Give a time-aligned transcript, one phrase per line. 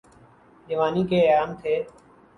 [0.67, 1.75] جوانی کے ایام تھے۔